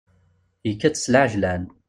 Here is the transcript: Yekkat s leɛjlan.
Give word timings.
Yekkat 0.67 0.95
s 1.03 1.05
leɛjlan. 1.13 1.63